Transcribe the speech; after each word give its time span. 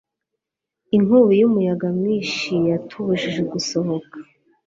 inkubi 0.95 1.33
y'umuyaga 1.41 1.87
mwinshi 1.97 2.53
yatubujije 2.69 3.41
gusohoka 3.51 4.15